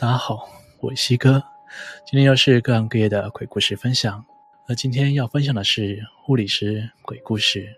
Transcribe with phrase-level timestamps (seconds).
[0.00, 0.48] 大家好，
[0.78, 1.42] 我是西哥，
[2.06, 4.24] 今天又是各行各业的鬼故事分享，
[4.68, 7.74] 而今天要分享的是护理师鬼故事。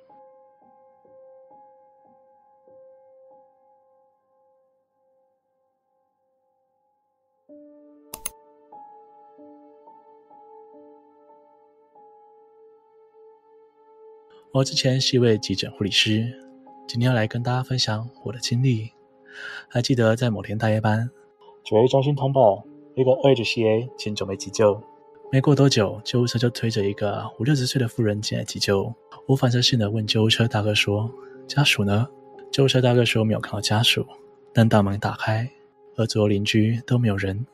[14.53, 16.39] 我之前是一位急诊护理师，
[16.87, 18.93] 今天要来跟大家分享我的经历。
[19.71, 21.11] 还记得在某天大夜班，
[21.65, 24.81] 指挥中心通报一个 OHCA 请准备急救。
[25.33, 28.93] 没过多久，救护车就推着一个五六十岁的妇人进来急救。
[29.27, 31.09] 我反射性的问救护车大哥说
[31.47, 32.09] ：“家属呢？”
[32.51, 34.05] 救护车大哥说：“没有看到家属。”
[34.53, 35.49] 但大门打开，
[35.97, 37.47] 而左右邻居都没有人。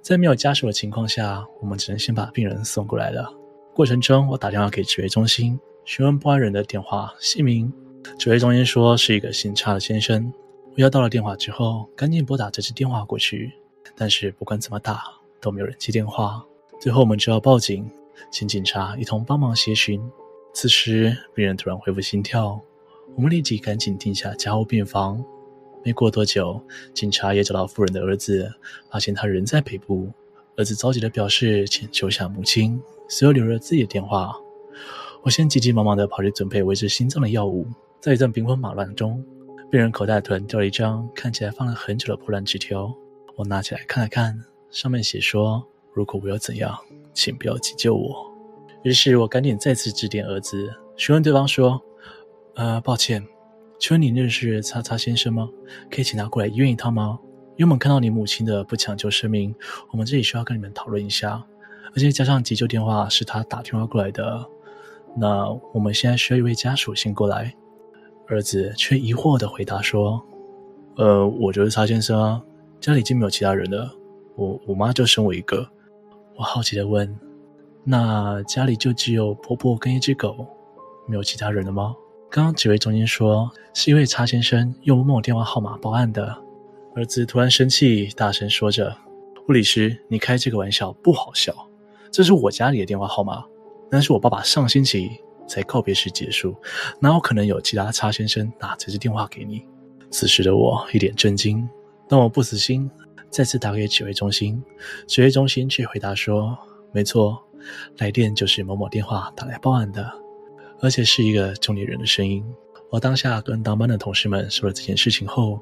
[0.00, 3.30] 在没有家属的情况下，我们只能先把病人送过来了。
[3.74, 7.70] 过程中，我打电话给指挥中心，询问报案人的电话、姓名。
[8.18, 10.32] 指挥中心说是一个姓查的先生。
[10.78, 13.52] 不要到了电话之后，赶紧拨打这支电话过去，
[13.96, 15.02] 但是不管怎么打
[15.40, 16.40] 都没有人接电话。
[16.80, 17.90] 最后我们只好报警，
[18.30, 20.00] 请警察一同帮忙协寻。
[20.54, 22.60] 此时病人突然恢复心跳，
[23.16, 25.20] 我们立即赶紧定下加护病房。
[25.84, 26.62] 没过多久，
[26.94, 28.48] 警察也找到妇人的儿子，
[28.88, 30.08] 发现他人在北部。
[30.56, 34.32] 儿子着急地表示请求下母亲，随后留了自己的电话。
[35.22, 37.66] 我先急急忙忙地跑去准备维持心脏的药物，
[37.98, 39.26] 在一阵兵荒马乱中。
[39.70, 42.90] 病人口袋突然掉了一张看起来放了很久的破烂纸条，
[43.36, 46.74] 我拿起来看了看，上面写说：“如果我有怎样，
[47.12, 48.34] 请不要急救我。”
[48.82, 51.78] 于是我赶紧再次致电儿子，询问对方说
[52.56, 53.22] ：“呃，抱歉，
[53.78, 55.46] 请问你认识叉叉先生吗？
[55.90, 57.18] 可以请他过来医院一趟吗？
[57.56, 59.54] 因为我们看到你母亲的不抢救声明，
[59.90, 61.44] 我们这里需要跟你们讨论一下，
[61.94, 64.48] 而且加上急救电话是他打电话过来的，
[65.14, 67.54] 那我们现在需要一位家属先过来。”
[68.28, 70.22] 儿子却疑惑地回答说
[70.96, 72.42] ：“呃，我就是查先生啊，
[72.78, 73.90] 家里已经没有其他人了，
[74.36, 75.66] 我我妈就生我一个。”
[76.36, 77.18] 我好奇地问
[77.82, 80.46] ：“那家里就只有婆婆跟一只狗，
[81.06, 81.94] 没有其他人了吗？”
[82.30, 86.36] 刚刚几位中心说是一位查先生用某某电话号码报案的。
[86.94, 88.94] 儿子突然生气，大声说着
[89.46, 91.54] ：“护理师，你开这个玩笑不好笑，
[92.10, 93.44] 这是我家里的电话号码，
[93.90, 95.10] 那是我爸爸上星期。”
[95.48, 96.54] 在告别时结束，
[97.00, 99.64] 哪有可能有其他差先生打这支电话给你？
[100.10, 101.68] 此时的我一脸震惊，
[102.08, 102.90] 但我不死心，
[103.30, 104.62] 再次打给指挥中心，
[105.06, 106.56] 指挥中心却回答说
[106.92, 107.42] ：“没错，
[107.98, 110.10] 来电就是某某电话打来报案的，
[110.80, 112.44] 而且是一个中年人的声音。”
[112.90, 115.60] 我当下跟当班的同事们说了这件事情后，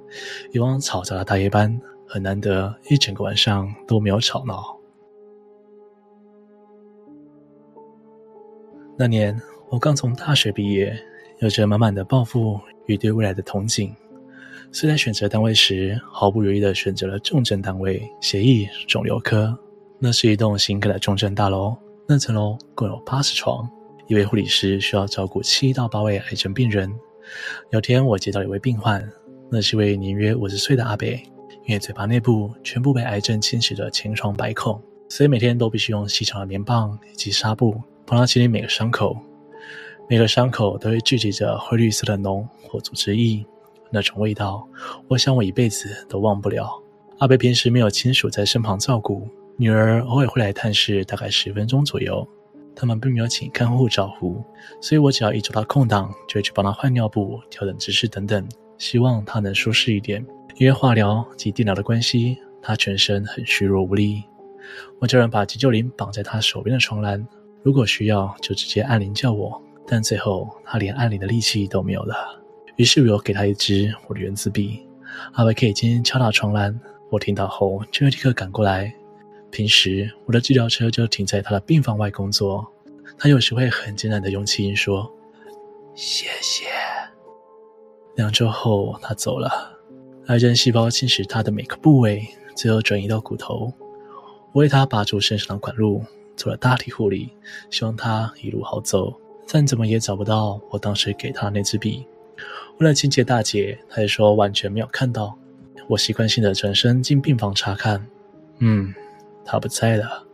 [0.52, 4.78] 以往嘈杂的大夜班很难得一整个晚上都没有吵闹。
[8.96, 9.36] 那年。
[9.68, 10.96] 我刚从大学毕业，
[11.40, 13.92] 有着满满的抱负与对未来的憧憬，
[14.70, 19.58] 所以在选择单位时，毫不犹豫地选择了重症单位——协议肿瘤科。
[19.98, 23.68] 那是一栋新盖的重症大楼，那层楼共有八十床，
[24.06, 26.88] 一位护理师需要照顾七到八位癌症病人。
[27.70, 29.04] 有天，我接到一位病患，
[29.50, 31.08] 那是一位年约五十岁的阿伯，
[31.64, 37.74] 因为嘴巴内部全部被癌症侵蚀的千疮百孔，所以每天都必须用细长的棉棒以及纱布
[38.06, 39.16] 帮他清理每个伤口。
[40.08, 43.44] 每个伤口都会聚集着灰绿色的脓或组织液，
[43.90, 44.64] 那种味道，
[45.08, 46.80] 我想我一辈子都忘不了。
[47.18, 52.24] 阿贝平时没有亲属在身旁照顾，女儿偶尔会来探视，大概十分钟左右。
[52.76, 54.44] 他们并没有请看护照护，
[54.80, 58.46] 所以我只要一找到空档，就会去帮她换尿布、调整姿势等等，
[58.78, 60.24] 希望她能舒适一点。
[60.56, 64.22] 因为化疗及电疗的关系，她全身很虚弱无力。
[65.00, 67.26] 我叫人把急救铃绑在她手边的床栏，
[67.64, 69.60] 如果需要，就直接按铃叫我。
[69.86, 72.14] 但最后，他连按铃的力气都没有了。
[72.76, 74.86] 于是，我又给他一支我的原子笔，
[75.32, 76.78] 阿伯可以轻轻敲打床栏。
[77.10, 78.92] 我听到后，就会立刻赶过来。
[79.50, 82.66] 平时，我的治疗车就停在他的病房外工作。
[83.16, 85.10] 他有时会很艰难的用气音说
[85.94, 86.66] ：“谢谢。”
[88.16, 89.78] 两周后，他走了。
[90.26, 92.26] 癌症细胞侵蚀他的每个部位，
[92.56, 93.72] 最后转移到骨头。
[94.52, 96.02] 我为他拔出身上的管路，
[96.36, 97.30] 做了大体护理，
[97.70, 99.18] 希望他一路好走。
[99.48, 102.06] 但怎么也找不到我当时给他那支笔。
[102.78, 105.36] 为了清洁大姐，他也说完全没有看到。
[105.88, 108.04] 我习惯性的转身进病房查看，
[108.58, 108.92] 嗯，
[109.44, 110.26] 他不在了，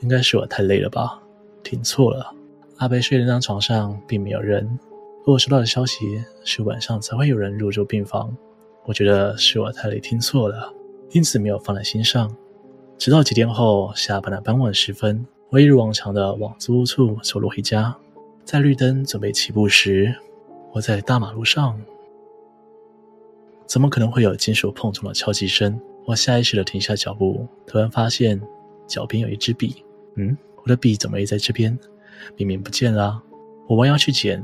[0.00, 1.20] 应该是我太累了吧，
[1.62, 2.32] 听错了。
[2.76, 4.78] 阿伯睡的那张床上并没有人。
[5.26, 8.36] 我收到的消息是晚上才会有人入住病房，
[8.84, 10.72] 我觉得是我太累听错了，
[11.10, 12.34] 因此没有放在心上。
[12.98, 17.96] 直到几天后下班的傍晚时分，我一如往常的往租屋处走路回家。
[18.44, 20.14] 在绿灯准备起步时，
[20.72, 21.80] 我在大马路上，
[23.66, 25.80] 怎么可能会有金属碰撞的敲击声？
[26.06, 28.40] 我下意识地停下脚步，突然发现
[28.88, 29.84] 脚边有一支笔。
[30.16, 31.78] 嗯，我的笔怎么也在这边？
[32.36, 33.22] 明明不见了。
[33.68, 34.42] 我弯腰去捡，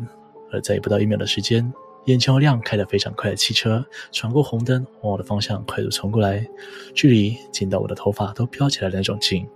[0.52, 1.72] 而在不到一秒的时间，
[2.04, 6.46] 眼前有辆开得非常快的汽车，闯过红灯，往我的方向快速冲过来，
[6.94, 9.48] 距离近到我的头发都飘起来的那种近。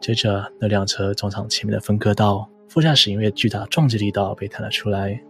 [0.00, 5.20] 接着，那辆车撞上前面的分割道，副驾驶因为巨大撞击力道被弹了出来，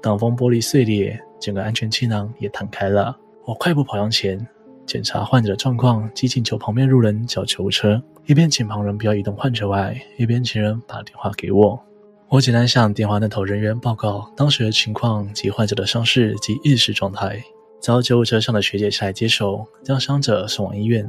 [0.00, 3.16] 挡风玻璃碎裂，整个安全气囊也弹开了。
[3.44, 4.46] 我快步跑向前，
[4.86, 11.78] 检查患者的状况，急请求旁边路人叫救护车，一边请旁人不要移动患者外，一边请人把电话给我。
[12.30, 17.42] 我简单向电话那头人员报告当时的情况及患者的伤势及意识状态，
[17.80, 21.06] 找救护车上的学姐下来接手，将伤者送往医院。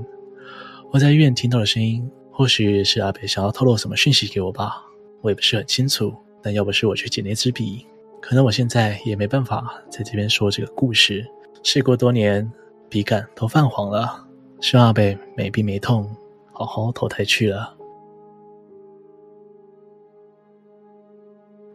[0.92, 4.84] 我在医院听到的声音，或许是阿北想要透露什么讯息给我吧，
[5.26, 6.14] 我也不是很清楚。
[6.44, 7.84] 但要不是我去捡那支笔，
[8.22, 11.26] 可能我现在也没办法在这边说这个故事。
[11.64, 12.52] 事过多年，
[12.88, 14.28] 笔杆都泛黄了，
[14.62, 16.08] 希望阿北没病没痛，
[16.54, 17.76] 好好投胎去了。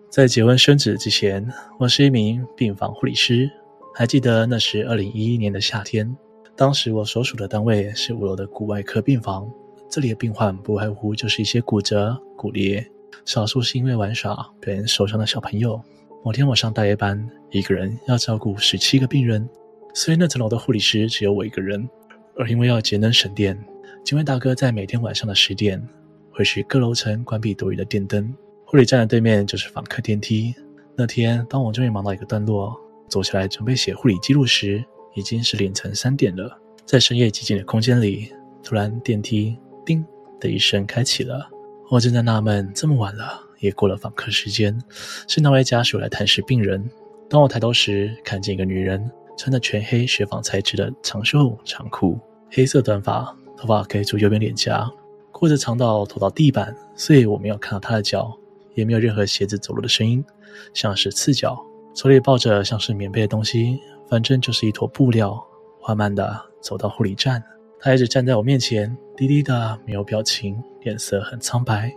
[0.08, 1.44] 在结婚生子之前，
[1.80, 3.50] 我是一名病房护理师。
[3.92, 6.16] 还记得那是二零一一年的夏天，
[6.54, 9.50] 当时我所属的单位是五楼的骨外科病房。
[9.88, 12.88] 这里的病患不外乎就是一些骨折、骨裂，
[13.24, 15.80] 少数是因为玩耍被人受伤的小朋友。
[16.24, 19.48] 某天我上大夜班，一个人要照顾十七个病人，
[19.94, 21.88] 所以那层楼的护理师只有我一个人。
[22.36, 23.58] 而因为要节能省电，
[24.04, 25.82] 警卫大哥在每天晚上的十点
[26.30, 28.34] 会去各楼层关闭多余的电灯。
[28.64, 30.54] 护理站的对面就是访客电梯。
[30.96, 32.74] 那天，当我终于忙到一个段落，
[33.08, 34.84] 坐下来准备写护理记录时，
[35.14, 36.56] 已经是凌晨三点了。
[36.84, 38.30] 在深夜寂静的空间里，
[38.62, 40.04] 突然电梯“叮”
[40.38, 41.48] 的一声开启了。
[41.90, 44.80] 我正在纳闷，这么晚了，也过了访客时间，
[45.26, 46.88] 是哪位家属来探视病人？
[47.28, 52.16] 当我抬头时，看见一个女人，穿着全黑雪纺材质的长袖长裤，
[52.48, 54.88] 黑色短发，头发盖住右边脸颊，
[55.32, 58.32] 裤子长到拖到地板，所以我没有看到她的脚。
[58.76, 60.24] 也没有任何鞋子走路的声音，
[60.72, 61.60] 像是赤脚，
[61.92, 65.44] 手里抱着像是棉被的东西，反正就是一坨布料。
[65.80, 67.42] 缓慢地走到护理站，
[67.80, 71.92] 他一直站在我面前，低低的，没有表情，脸色很苍白。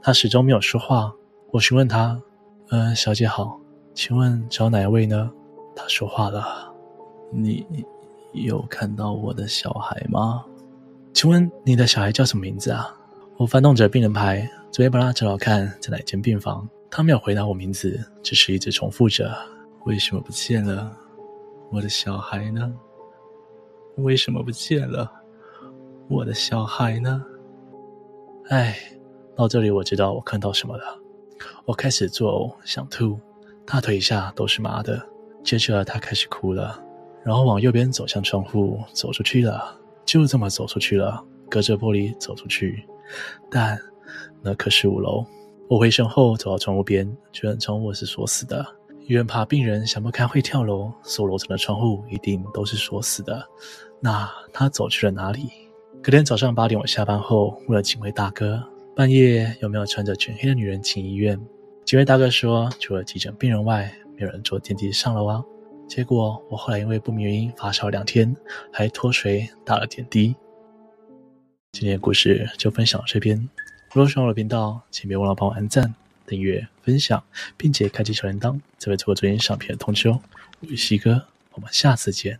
[0.00, 1.12] 他始终没有说话。
[1.50, 2.20] 我询问他
[2.70, 3.58] ：“嗯、小姐好，
[3.94, 5.30] 请问找哪位呢？”
[5.74, 6.72] 他说话了
[7.32, 7.66] ：“你
[8.32, 10.44] 有看到我的小孩吗？
[11.12, 12.94] 请问你的小孩叫什么名字啊？”
[13.36, 14.48] 我翻动着病人牌。
[14.70, 19.34] 准备帮他找找看在哪间病房，他没有回答我名字，只是一直重复着
[19.86, 20.94] ：“为什么不见了？
[21.72, 22.70] 我的小孩呢？
[23.98, 25.10] 为什么不见了？
[26.08, 27.24] 我的小孩呢？”
[28.48, 28.78] 唉，
[29.36, 30.84] 到这里我知道我看到什么了。
[31.64, 33.18] 我开始作呕，想吐，
[33.66, 35.04] 大腿以下都是麻的。
[35.44, 36.82] 接着他开始哭了，
[37.24, 39.76] 然后往右边走向窗户，走出去了。
[40.04, 42.86] 就这么走出去了，隔着玻璃走出去，
[43.50, 43.78] 但……
[44.42, 45.24] 那可是五楼。
[45.68, 48.64] 我回身后走到窗户边，居然窗户是锁死的。
[49.02, 53.46] 医院怕病人想不开会跳楼，所楼层的窗户一定都是锁死的。
[54.00, 55.50] 那他走去了哪里？
[56.02, 58.62] 隔天早上八点，我下班后问了警卫大哥，
[58.94, 61.38] 半夜有没有穿着全黑的女人进医院？
[61.84, 65.42] 警卫大哥说，除了急诊病人外，没有人坐电梯上楼啊。
[65.88, 68.36] 结果我后来因为不明原因发烧两天，
[68.72, 70.36] 还脱水打了点滴。
[71.72, 73.36] 今天的故事就分享到这边。
[73.92, 75.92] 如果喜欢我的频道，请别忘了帮我按赞、
[76.26, 77.22] 订阅、分享，
[77.56, 80.20] 并且开启小铃铛，才会错过最新上片的通知哦。
[80.60, 81.24] 我是西哥，
[81.54, 82.38] 我们下次见。